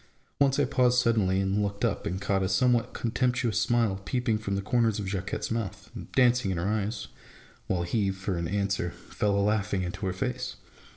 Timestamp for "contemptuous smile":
2.95-4.01